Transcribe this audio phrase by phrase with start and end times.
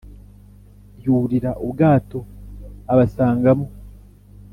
[1.05, 2.19] Yurira ubwato
[2.91, 3.67] abasangamo